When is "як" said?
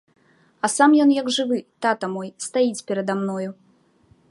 1.17-1.29